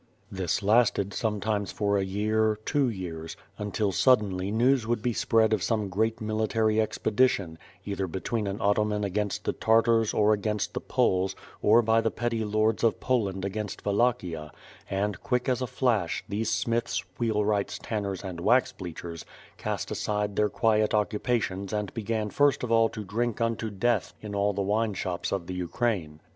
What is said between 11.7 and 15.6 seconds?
by the petty lords of Poland against Wallachia— and, quick